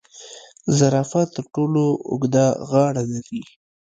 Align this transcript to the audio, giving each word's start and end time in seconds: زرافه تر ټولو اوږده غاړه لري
زرافه 0.77 1.21
تر 1.33 1.43
ټولو 1.53 1.83
اوږده 2.09 2.45
غاړه 2.69 3.03
لري 3.11 3.41